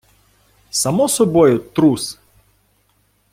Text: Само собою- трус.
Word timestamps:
Само 0.71 1.09
собою- 1.09 1.59
трус. 1.75 2.19